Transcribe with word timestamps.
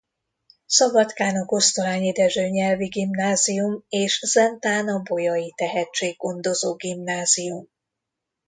Szabadkán 0.65 1.35
a 1.35 1.45
Kosztolányi 1.45 2.11
Dezső 2.11 2.47
Nyelvi 2.47 2.87
Gimnázium 2.87 3.83
és 3.89 4.19
Zentán 4.25 4.87
a 4.87 4.99
Bolyai 5.01 5.53
Tehetséggondozó 5.57 6.75
Gimnázium. 6.75 7.67